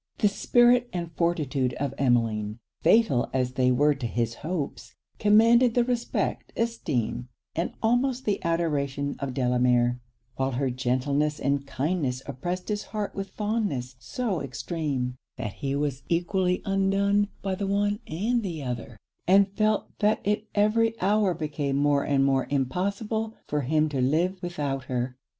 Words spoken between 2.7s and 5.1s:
fatal as they were to his hopes,